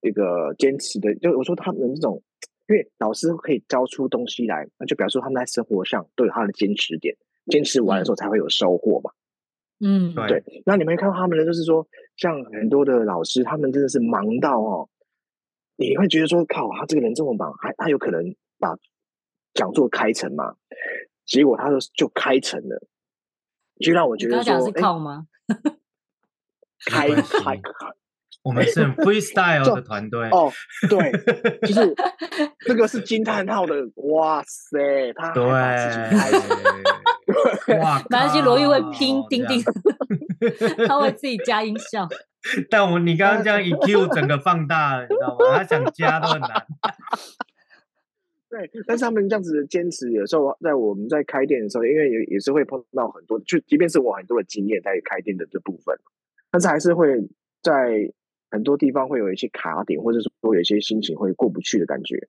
[0.00, 2.22] 这个坚持的，就我说他们这种，
[2.68, 7.14] 因为老师可以教出东西来，那就表示说他们在生活上都有他的坚持点，
[7.46, 9.10] 坚持完的时候才会有收获嘛。
[9.84, 10.42] 嗯，对。
[10.64, 11.86] 那你们看到他们呢，就是说，
[12.16, 14.88] 像很多的老师，他们真的是忙到哦。
[15.76, 18.76] 你会觉得说，靠，他这个人这么忙，还他有可能把
[19.54, 20.56] 讲座开成吗？
[21.24, 22.86] 结果他就就开成了，
[23.80, 25.26] 就让我觉得说，是靠吗？
[26.86, 27.62] 开开开，
[28.42, 30.52] 我们是 freestyle 的团队哦，
[30.88, 31.12] 对，
[31.62, 31.94] 就是
[32.66, 35.44] 这个是惊叹号的，哇塞，他对，
[37.78, 39.62] 哇， 没关系，罗玉会拼钉钉，
[40.86, 42.08] 他会自己加音效。
[42.68, 45.58] 但我你刚刚这样一 Q，整个放大了，你知道吗？
[45.58, 46.66] 他想加都很难。
[48.50, 55.96] 对，但是他们这样子的坚持，有时候在我们在开店的时候，因为也也是会碰到很多，就即便是我很多的经验在开店的这部分，
[56.50, 57.06] 但是还是会
[57.62, 58.12] 在
[58.52, 62.28] 很多地方会有一些卡点，或者说有一些心情会过不去的感觉。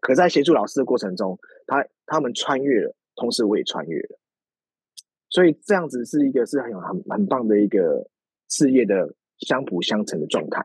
[0.00, 4.18] 可在协助老师的过程中，他他们穿越了，同时我也穿越了，
[5.28, 8.08] 所以这样子是一个是很很很棒的一个。
[8.50, 10.64] 事业的相辅相成的状态，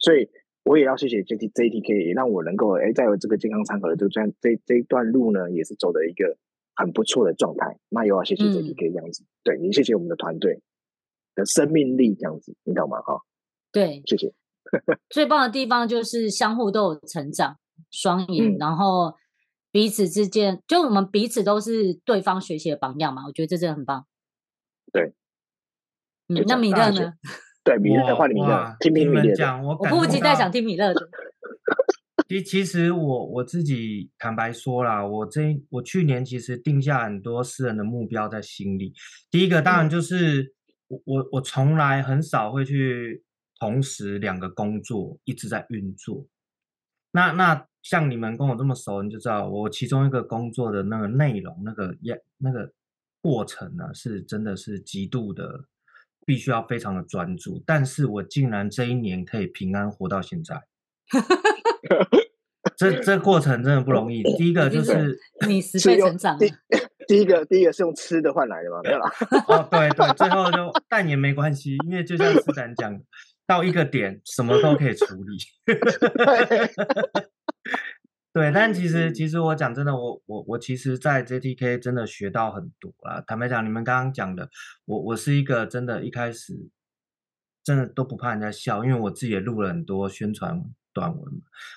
[0.00, 0.28] 所以
[0.64, 6.36] 我也要谢谢 J T J T K，也让我能够哎，在这个健康餐盒的这段这这一段路呢，也是走的一个
[6.74, 7.78] 很不错的状态。
[7.88, 10.60] 那又要谢谢 J T K 这样子，嗯、对也谢谢我们的团队
[11.36, 13.00] 的生命力这样子，你懂吗？
[13.02, 13.22] 哈，
[13.72, 14.32] 对，谢谢。
[15.08, 17.58] 最棒的地方就是相互都有成长，
[17.90, 19.14] 双赢，嗯、然后
[19.70, 24.06] 彼此之间，就我们彼此都是对方学习的榜样嘛，我觉得这真的很棒。
[24.92, 25.14] 对。
[26.28, 27.14] 嗯、那米勒呢？
[27.64, 31.08] 对，米勒的话，米勒听听米勒讲，我我迫不及待想听米勒的。
[32.28, 38.92] 其其实我我自己坦白说啦，我这我去年其实定下很多私人的目标在心里。
[39.30, 40.52] 第一个当然就是、嗯、
[40.88, 43.22] 我我我从来很少会去
[43.58, 46.26] 同时两个工作一直在运作。
[47.10, 52.70] 那那像你们跟我这么熟，你就知道我其中一个工作的那个内容，那个也那个
[53.22, 55.64] 过程呢，是真的是极度的，
[56.26, 57.62] 必须要非常的专注。
[57.66, 60.62] 但是我竟然这一年可以平安活到现在，
[62.76, 64.22] 这这过程真的不容易。
[64.36, 65.18] 第一个就是
[65.48, 66.38] 你十倍成长。
[66.38, 66.52] 第
[67.06, 68.80] 第一个第一个是用吃的换来的吗？
[68.84, 69.10] 没有啦。
[69.48, 73.02] 哦，对对，最后就但也没关系，因为就像思展讲的。
[73.48, 75.38] 到一个点，什么都可以处理。
[78.30, 83.22] 对，但其实，其实我讲真的，我我我其实，在 JTK 真的学到很多啊。
[83.26, 84.50] 坦白讲，你们刚刚讲的，
[84.84, 86.68] 我我是一个真的，一开始
[87.64, 91.20] 真的都不怕人家笑，因为我自己也录了很多宣传短文，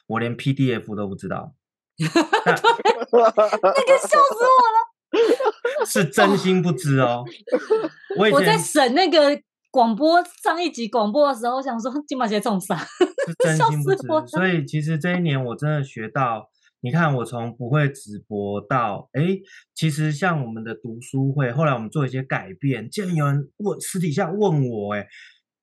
[0.08, 1.56] 我连 PDF 都不知道。
[1.98, 2.58] 那个笑
[4.10, 4.78] 死我了，
[5.88, 7.24] 是真心不知哦。
[8.18, 9.42] 我以前我在审那个。
[9.72, 12.76] 广播上一集广播的时候，我想说金马鞋重啥？
[12.78, 14.28] 是真心不知。
[14.28, 16.50] 所以其实这一年我真的学到，
[16.82, 19.40] 你看我从不会直播到，哎，
[19.74, 25.08] 其实像我们的读书会，后来我们做一些改变，竟然有人问私底下问我，哎，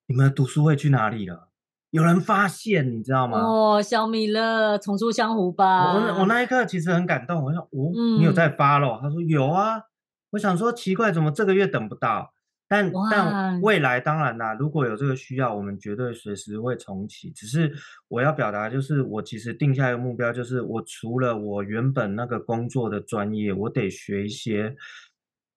[0.07, 1.49] 你们的读书会去哪里了？
[1.91, 3.39] 有人发现，你知道吗？
[3.41, 5.93] 哦，小米了，重出江湖吧。
[5.95, 8.99] 我我那一刻其实很感动，我想，哦，嗯、你有在发咯？
[9.03, 9.83] 他说有啊。
[10.31, 12.35] 我想说奇怪，怎么这个月等不到？
[12.69, 17.31] 但但未来当然啦，如果有这个需要，我们绝对随时会重启。
[17.31, 17.73] 只是
[18.09, 24.77] 我要表达就是，我其实定下一个目标，就是我除了我原本那个工作的专业，我得学一些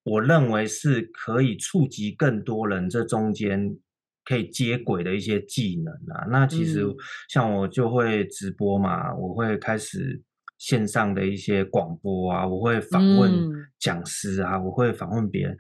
[0.04, 3.76] 我认为是可以触及更多人，这中间
[4.24, 6.26] 可以接轨的一些技能啊。
[6.30, 6.86] 那其实
[7.28, 10.22] 像我就会直播嘛，我会开始
[10.58, 15.58] 线上的一些广播啊，我会访问讲师啊，我会访问别人。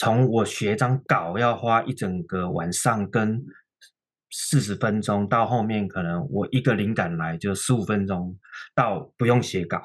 [0.00, 3.44] 从我学张稿要花一整个晚上跟
[4.30, 8.38] 四十分钟，到后面可能我一个灵感来就十五分钟，
[8.74, 9.78] 到不用写稿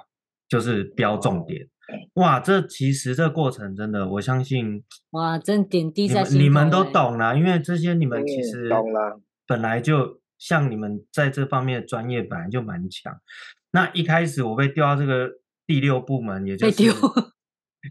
[0.48, 1.68] 就是标重点。
[2.14, 6.40] 哇，这其实这个过程真的，我相信哇，真点滴在心。
[6.40, 13.14] 你们都懂啦，因为这些你们其实懂了，本来就像你们在这方面的专业本来就蛮强。
[13.72, 15.30] 那一开始我被调到这个
[15.68, 16.84] 第六部门，也就是。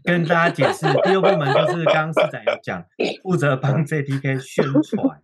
[0.03, 2.85] 跟大家解释，第二部门就是刚刚市长有讲，
[3.23, 5.21] 负责帮 JDK 宣传，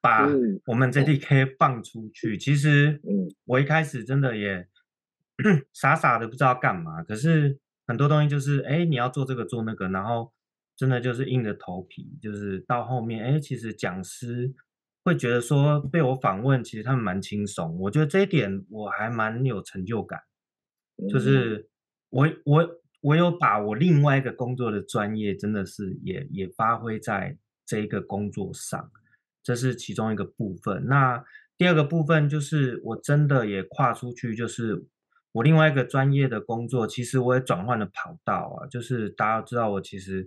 [0.00, 0.26] 把
[0.66, 2.38] 我们 JDK 放出去。
[2.38, 3.00] 其实，
[3.44, 4.66] 我一开始真的也
[5.74, 7.02] 傻傻的不知道干嘛。
[7.02, 10.32] 可是很多东西就是，哎，你要做这个做那个，然后
[10.76, 14.52] 真的就是硬着头皮，就是到后面，哎，其实讲师
[15.04, 17.78] 会觉得说被我访问，其实他们蛮轻松。
[17.80, 20.20] 我觉得这一点我还蛮有成就感，
[21.10, 21.68] 就是
[22.10, 22.80] 我我。
[23.04, 27.36] 我有把我另外一个工作的专业，真的是也也发挥在
[27.66, 28.90] 这一个工作上，
[29.42, 30.86] 这是其中一个部分。
[30.86, 31.22] 那
[31.58, 34.86] 第二个部分就是我真的也跨出去，就是
[35.32, 38.66] 我另外一个专业的工作，其实我也转换了跑道啊。
[38.68, 40.26] 就是大家知道，我其实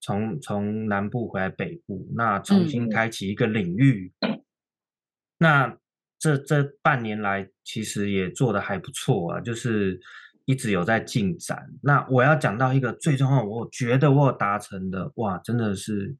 [0.00, 4.12] 从从南部回来北部，那重新开启一个领域。
[4.22, 4.42] 嗯、
[5.38, 5.78] 那
[6.18, 10.00] 这这半年来，其实也做得还不错啊，就是。
[10.46, 11.68] 一直有在进展。
[11.82, 16.16] 那我要讲到一个最重要，我觉得我有达成的，哇，真的是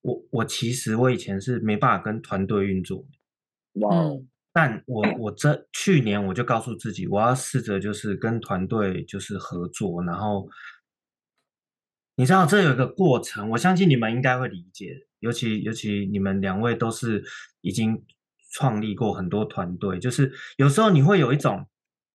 [0.00, 3.04] 我我其实我以前是没办法跟团队运作
[3.72, 3.96] 的，哇！
[4.52, 10.48] 但我我这去年我就告诉自己，我要试着就是跟团队就是合作，然后
[12.16, 17.24] 你知道这有一个过程，我相信你们应该会理解，尤其尤其你们两位都是
[17.60, 18.04] 已经
[18.50, 21.64] 创立过很多团队，就是有时候你会有一种。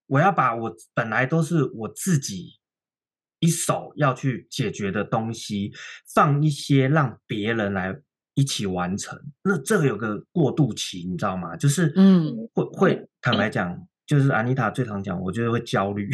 [0.07, 2.59] 我要把我本来都是我自己
[3.39, 5.71] 一手要去解决的东西，
[6.15, 7.95] 放一些让别人来
[8.33, 9.19] 一起完成。
[9.43, 11.55] 那这个有个过渡期，你知道吗？
[11.55, 16.09] 就是嗯，会会坦白讲，就是安妮塔最常讲，我觉得会焦虑，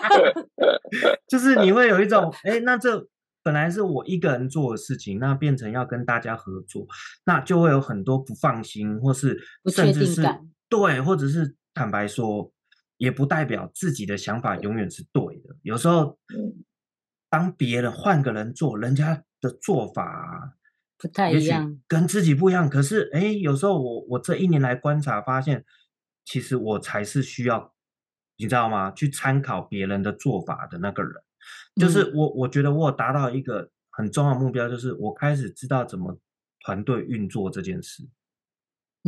[1.28, 3.08] 就是你会有一种，哎，那这
[3.42, 6.86] 本来是我一个人做的事情，那变成要跟大家合作，
[7.24, 10.22] 那就会有很多不放心，或是甚至是
[10.68, 12.52] 对，或者是坦白说。
[12.98, 15.56] 也不代表自己的想法永远是对的。
[15.62, 16.18] 有时候，
[17.30, 20.58] 当别人换个人做，人家的做法
[20.98, 22.68] 不太一样，跟自己不一样。
[22.68, 25.64] 可是，哎，有时候我我这一年来观察发现，
[26.24, 27.72] 其实我才是需要，
[28.36, 28.90] 你知道吗？
[28.90, 31.12] 去参考别人的做法的那个人。
[31.76, 36.18] 就是我，我觉得我有达到一个很重要的目标，就是我开始知道怎么
[36.60, 38.06] 团队运作这件事。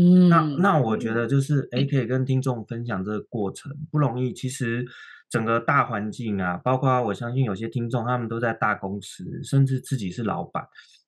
[0.01, 4.33] 嗯，那那我觉得就是，哎，可以跟听众分享这个过程不容易。
[4.33, 4.87] 其实
[5.29, 10.67] 整个大环境啊，包括我相信有些听众他们都在大公司，甚至自己是老板。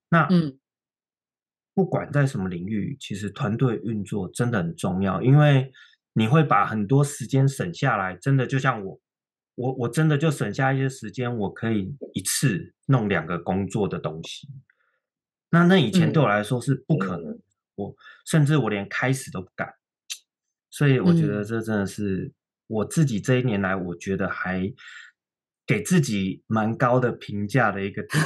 [0.09, 0.59] 那嗯，
[1.73, 5.19] 不管在什么领域，其实团队运作真的很重要。
[5.23, 5.71] 因为
[6.13, 8.15] 你会把很多时间省下来。
[8.15, 8.99] 真的就像我，
[9.55, 14.47] 我我真的就省下一些时间，我可以一次弄两个工作的东西。
[15.49, 17.41] 那那以前对我来说是不可能，嗯、
[17.75, 19.73] 我甚至我连开始都不敢。
[20.69, 22.31] 所以我觉得这真的是
[22.67, 24.73] 我自己这一年来，我觉得还
[25.67, 28.23] 给自己蛮高的评价的一个点，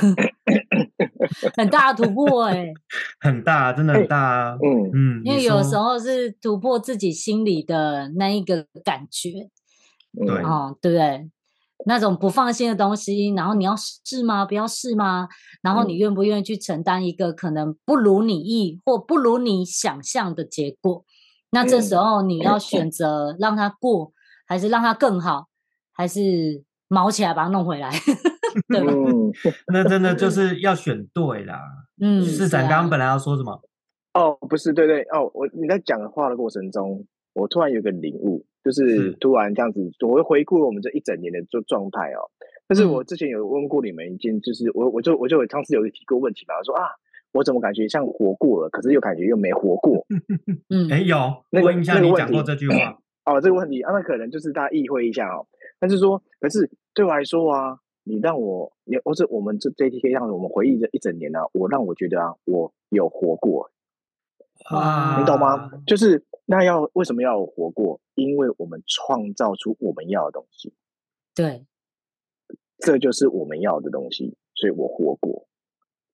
[1.57, 2.73] 很大的突破哎、欸，
[3.19, 9.49] 很大，真的很大啊，嗯嗯，因为有时候是突破自己心里的那一个感觉，
[10.25, 11.29] 对哦，对不对？
[11.89, 14.45] 那种不放心的东西，然后你要试吗？
[14.45, 15.29] 不要试吗？
[15.61, 21.05] 然后你愿不愿意去承担一个可能不如你意或不如你想象的结果？
[21.51, 24.13] 那这时候你要选择让它过，嗯、
[24.47, 25.47] 还是让它更好，
[25.93, 27.89] 还是毛起来把它弄回来？
[28.67, 28.91] 对吧？
[29.71, 31.61] 那真的就是要选对啦。
[32.03, 33.61] 嗯，市长刚刚本来要说什么？
[34.13, 42.29] 哦，不是，对对哦，我你在讲的话的过程中，我突然有个领悟，就是突然这样子，我会回顾我们这一整年的状状态哦。
[42.67, 46.83] 但是我之前有问过你们一件，就是我我就我就有上次有提过问题吧，我说啊。
[47.33, 50.03] 我怎么感觉像活过了，可是又感觉又没活过？
[50.73, 51.17] 嗯，哎，有
[51.51, 55.45] 那个印象你讲过这句话 哦，这个问题啊，那可能就是大家意会一下哦。
[55.77, 63.69] 但是说，可是对我来说啊，你让我，你或者我们这 JTK 让我们回忆这一整年呢、啊，我让我觉得啊，我有活过
[64.69, 65.71] 啊，你懂吗？
[65.85, 67.99] 就是那要为什么要活过？
[68.15, 70.73] 因为我们创造出我们要的东西，
[71.35, 71.67] 对，
[72.79, 75.47] 这就是我们要的东西，所以我活过。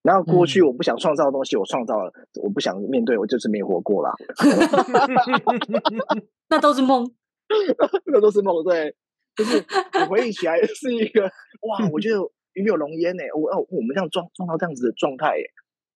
[0.01, 2.11] 然后过去我不想创造的东西，我创造了；
[2.41, 4.11] 我不想面对，我就是没活过啦。
[6.49, 7.09] 那都是梦，
[8.11, 8.61] 那都是梦。
[8.65, 8.93] 对，
[9.33, 9.63] 就是
[10.01, 11.23] 我回忆起来是一个
[11.69, 12.17] 哇，我觉得
[12.51, 13.23] 与有龙烟呢。
[13.33, 15.49] 我哦，我们这样撞撞到这样子的状态，耶，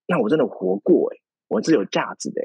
[0.07, 2.41] 那我真的活过，哎，我是有价值的。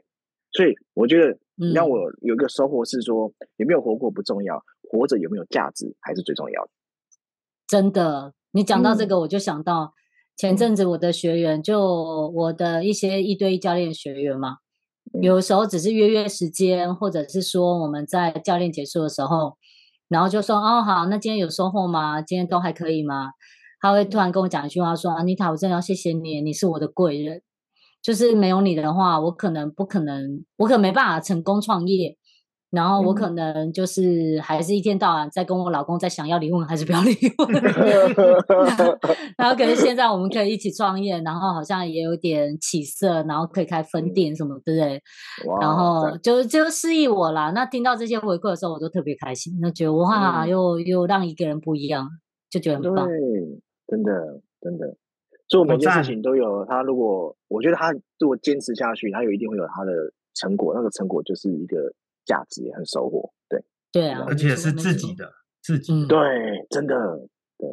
[0.52, 1.38] 所以我觉得，
[1.72, 6.70] 让我有一个收获是说，有没有活过不重要，活着有没有价值还是最重要的。
[7.66, 9.94] 真的，你讲到这个，我就想到。
[10.34, 11.78] 前阵子我的学员，就
[12.34, 14.56] 我的一些一对一教练学员嘛，
[15.20, 19.58] 有时候只是约约时间，或者是说我们在教练结束的时候，
[20.08, 22.22] 然后就说哦好，那今天有收获吗？
[22.22, 23.32] 今天都还可以吗？
[23.78, 27.42] 他会突然跟我讲一句话说，安妮塔，我真的要谢谢你，你是我的贵人，
[28.02, 32.16] 就是没有你的话，我可能不可能，我可能没办法成功创业。
[32.72, 37.46] 然后我可能就是还是一天到晚在跟我老公在想要离婚还是不要离婚，
[39.36, 45.02] 然后可是现在我们可以一起创业，然后好像也有点起色，然后可以开分店什么，对不对？
[45.60, 47.50] 然后就就示意我啦。
[47.50, 52.08] 那听到这些回馈的时候，我都特别开心，那觉得哇，又又让一个人不一样，
[52.48, 53.06] 就觉得很棒。
[53.06, 53.18] 对，
[53.86, 54.96] 真的真的，
[55.52, 56.82] 所以我每件事情都有他。
[56.82, 59.92] 如果我觉得他如果坚持下去，他有一定会有他的
[60.34, 61.94] 成果，那个成果就是一个。
[62.24, 66.16] 价值也很收获，对对啊，而且是自己的、嗯、自己，对，
[66.70, 66.94] 真的
[67.58, 67.68] 对，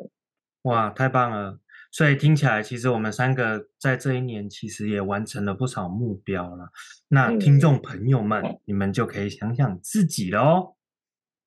[0.64, 1.60] 哇，太棒了！
[1.92, 6.70] 所以听起来，其实我们三个在这一年其实也完成了不少目标了。
[7.10, 10.74] 那听众朋友们，嗯、你们就可以想想自己了哦，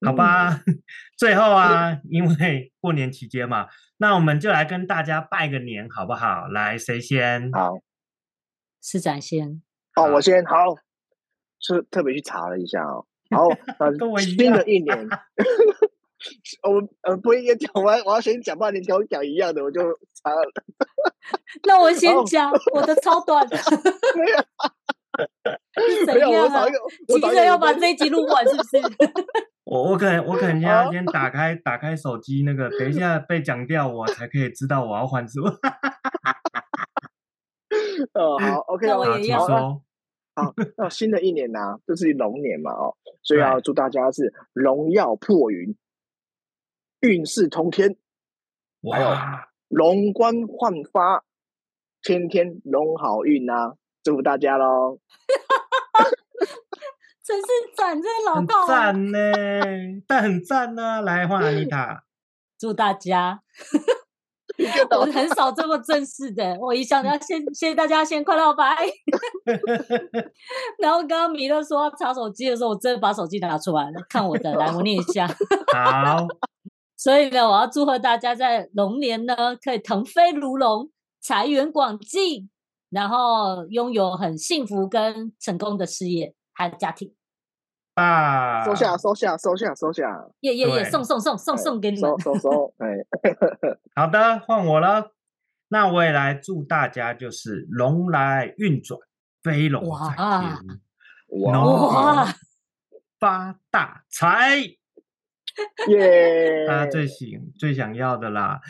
[0.06, 0.62] 好吧？
[0.64, 0.80] 嗯、
[1.18, 3.66] 最后啊，因为过年期间嘛，
[4.02, 6.48] 那我们就来跟大家拜个年，好不好？
[6.48, 7.52] 来，谁先？
[7.52, 7.74] 好，
[8.82, 9.62] 是展先。
[9.94, 10.56] 哦，我先好。
[11.60, 15.08] 是特别去查了一下哦，然后呃， 新的一年，
[16.68, 19.80] 我呃不应该讲完，我要先讲，不然你跟我讲一样的，我就
[20.20, 20.42] 查了。
[21.62, 23.56] 那我先讲，我的超短的。
[24.16, 24.38] 没有，
[26.32, 28.78] 我找一个，急着要把这一集录完，是不是？
[29.64, 35.50] 我我可能我可能要先打开打开手机，那个等一下被讲掉，我才可以知道我要换什么。
[38.14, 39.38] 哦，好，OK，那我也要。
[40.34, 45.76] 好，那新的一年呢、啊，就是龙年嘛，哦，所以要祝大家是龙耀破云，
[47.00, 47.96] 运势通天，
[48.80, 49.10] 哇，还有
[49.68, 51.22] 龙冠焕发，
[52.02, 53.74] 天天龙好运啊！
[54.02, 54.98] 祝福大家喽！
[57.24, 59.18] 真是赞，这个老道赞呢，
[60.08, 61.00] 但很赞呢、啊。
[61.02, 62.02] 来，换安妮塔，
[62.58, 63.40] 祝大家。
[64.90, 68.76] 我很少这么正式的，我一想要先谢谢大家，先快乐拜。
[70.78, 75.26] 然后刚刚米勒说查手机的时候，我真的把手机拿出来了，看我的，来我念一下。
[75.72, 76.26] 好，
[76.98, 80.90] 所以呢，我要祝贺大家在龙年呢，可以腾飞如龙，
[81.20, 82.50] 财源广进，
[82.92, 87.12] 然后拥有很幸福跟成功的事业还有家庭。
[87.94, 88.64] 啊！
[88.64, 90.24] 收下，收下，收下，收下！
[90.40, 90.84] 耶耶耶！
[90.90, 92.10] 送送送送送给你们！
[92.20, 92.74] 收收收！
[92.80, 92.88] 哎，
[93.96, 95.12] 好的，换我了。
[95.68, 98.98] 那我也来祝大家，就是龙来运转，
[99.42, 100.80] 飞龙在天。
[101.42, 102.28] 哇！
[103.18, 104.56] 发大财，
[105.88, 106.66] 耶！
[106.66, 107.28] 大家最想
[107.58, 108.60] 最想要的啦。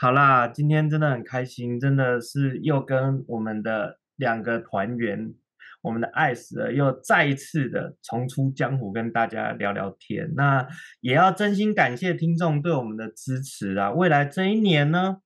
[0.00, 5.34] 好啦，今天真的很开心，真的是又跟我们的两个团员，
[5.82, 10.32] 我们的爱死了又再一次的重出江湖，跟大家聊聊天。
[10.36, 10.64] 那
[11.00, 13.90] 也要真心感谢听众对我们的支持啊！
[13.90, 15.16] 未来这一年呢，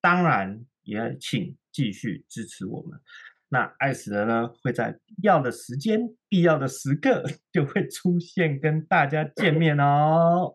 [0.00, 3.00] 当然也请继续支持我们。
[3.48, 10.54] 那爱死了呢，会在必要的时间、必要的时刻 就会出现，跟大家见面哦。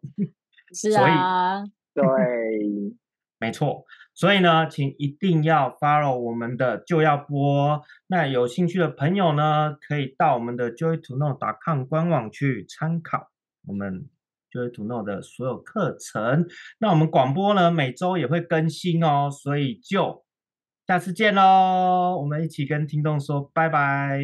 [0.74, 1.62] 是啊，
[1.94, 2.04] 对，
[3.46, 3.86] 没错。
[4.14, 7.82] 所以呢，请一定要 follow 我们的就要播。
[8.08, 13.30] 那有兴趣的朋友呢，可以到我们的 joytoknow.com 官网去参考
[13.68, 14.10] 我们
[14.52, 16.48] joytoknow 的所有课程。
[16.80, 20.24] 那我们广播呢，每周也会更新哦，所以就。
[20.88, 22.16] 下次见喽！
[22.16, 24.22] 我们一起跟听众说拜拜，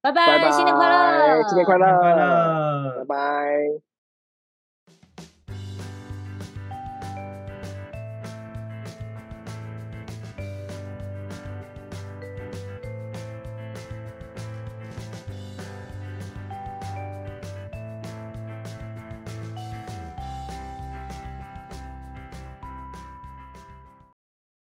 [0.00, 3.93] 拜拜，新年快乐，新年快乐，新年快乐，拜拜。